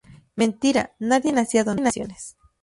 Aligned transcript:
Mentira, 0.35 0.95
nadie 0.97 1.31
hacía 1.39 1.63
donaciones. 1.63 2.35